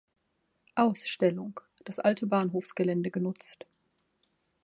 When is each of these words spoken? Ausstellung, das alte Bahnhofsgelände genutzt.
Ausstellung, 0.73 1.59
das 1.85 1.99
alte 1.99 2.25
Bahnhofsgelände 2.25 3.11
genutzt. 3.11 3.67